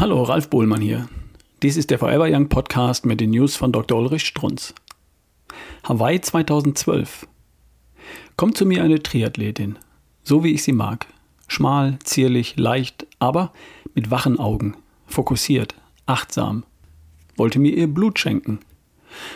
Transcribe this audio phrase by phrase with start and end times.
[0.00, 1.10] Hallo, Ralf Bohlmann hier.
[1.62, 3.98] Dies ist der Forever Young Podcast mit den News von Dr.
[3.98, 4.74] Ulrich Strunz.
[5.86, 7.28] Hawaii 2012.
[8.34, 9.78] Kommt zu mir eine Triathletin,
[10.22, 11.06] so wie ich sie mag.
[11.48, 13.52] Schmal, zierlich, leicht, aber
[13.94, 14.74] mit wachen Augen,
[15.06, 15.74] fokussiert,
[16.06, 16.64] achtsam.
[17.36, 18.60] Wollte mir ihr Blut schenken.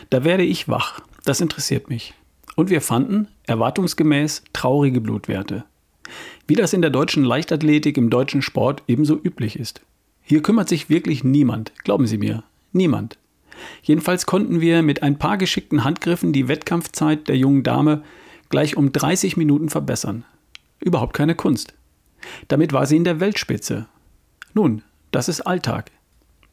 [0.09, 2.15] Da werde ich wach, das interessiert mich.
[2.57, 5.67] Und wir fanden, erwartungsgemäß, traurige Blutwerte.
[6.47, 9.83] Wie das in der deutschen Leichtathletik, im deutschen Sport ebenso üblich ist.
[10.27, 13.19] Hier kümmert sich wirklich niemand, glauben Sie mir, niemand.
[13.83, 18.03] Jedenfalls konnten wir mit ein paar geschickten Handgriffen die Wettkampfzeit der jungen Dame
[18.49, 20.25] gleich um 30 Minuten verbessern.
[20.81, 21.75] Überhaupt keine Kunst.
[22.49, 23.87] Damit war sie in der Weltspitze.
[24.55, 25.91] Nun, das ist Alltag.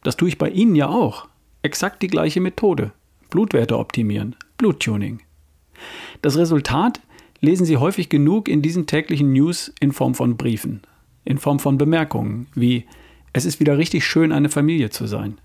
[0.03, 1.27] Das tue ich bei Ihnen ja auch.
[1.61, 2.91] Exakt die gleiche Methode.
[3.29, 5.21] Blutwerte optimieren, Bluttuning.
[6.21, 6.99] Das Resultat
[7.39, 10.81] lesen Sie häufig genug in diesen täglichen News in Form von Briefen,
[11.23, 12.85] in Form von Bemerkungen wie
[13.33, 15.37] es ist wieder richtig schön, eine Familie zu sein.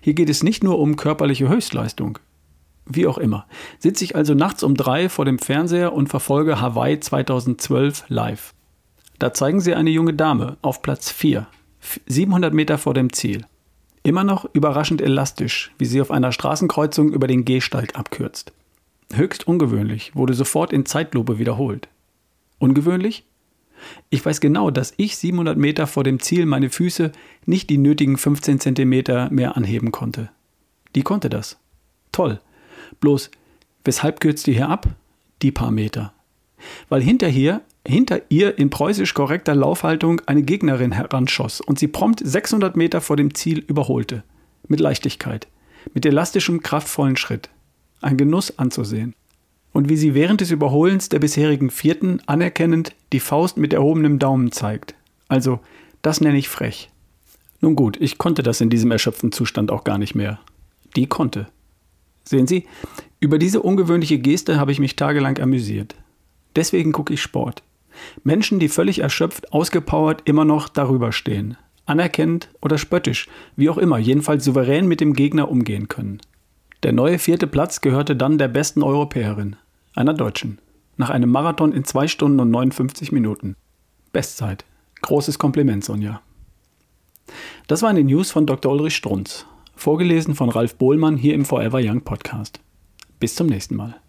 [0.00, 2.18] Hier geht es nicht nur um körperliche Höchstleistung.
[2.86, 3.46] Wie auch immer.
[3.78, 8.54] Sitze ich also nachts um drei vor dem Fernseher und verfolge Hawaii 2012 live.
[9.18, 11.46] Da zeigen sie eine junge Dame auf Platz 4,
[12.06, 13.44] 700 Meter vor dem Ziel.
[14.02, 18.52] Immer noch überraschend elastisch, wie sie auf einer Straßenkreuzung über den Gehsteig abkürzt.
[19.12, 21.88] Höchst ungewöhnlich, wurde sofort in Zeitlupe wiederholt.
[22.58, 23.26] Ungewöhnlich?
[24.10, 27.12] Ich weiß genau, dass ich 700 Meter vor dem Ziel meine Füße
[27.46, 30.30] nicht die nötigen 15 Zentimeter mehr anheben konnte.
[30.94, 31.58] Die konnte das.
[32.12, 32.40] Toll.
[33.00, 33.30] Bloß,
[33.84, 34.88] weshalb kürzt ihr hier ab?
[35.42, 36.12] Die paar Meter.
[36.88, 42.20] Weil hinter hier, hinter ihr in preußisch korrekter Laufhaltung eine Gegnerin heranschoss und sie prompt
[42.22, 44.22] 600 Meter vor dem Ziel überholte.
[44.68, 45.48] Mit Leichtigkeit.
[45.94, 47.48] Mit elastischem, kraftvollen Schritt.
[48.02, 49.14] Ein Genuss anzusehen
[49.72, 54.52] und wie sie während des Überholens der bisherigen vierten anerkennend die Faust mit erhobenem Daumen
[54.52, 54.94] zeigt.
[55.28, 55.60] Also,
[56.02, 56.90] das nenne ich frech.
[57.60, 60.40] Nun gut, ich konnte das in diesem erschöpften Zustand auch gar nicht mehr.
[60.96, 61.46] Die konnte.
[62.24, 62.64] Sehen Sie,
[63.20, 65.94] über diese ungewöhnliche Geste habe ich mich tagelang amüsiert.
[66.56, 67.62] Deswegen gucke ich Sport.
[68.24, 71.56] Menschen, die völlig erschöpft, ausgepowert immer noch darüber stehen.
[71.86, 76.20] Anerkennend oder spöttisch, wie auch immer, jedenfalls souverän mit dem Gegner umgehen können.
[76.82, 79.56] Der neue vierte Platz gehörte dann der besten Europäerin,
[80.00, 80.58] einer Deutschen,
[80.96, 83.54] nach einem Marathon in 2 Stunden und 59 Minuten.
[84.12, 84.64] Bestzeit.
[85.02, 86.20] Großes Kompliment, Sonja.
[87.68, 88.72] Das waren die News von Dr.
[88.72, 89.46] Ulrich Strunz,
[89.76, 92.60] vorgelesen von Ralf Bohlmann hier im Forever Young Podcast.
[93.20, 94.00] Bis zum nächsten Mal.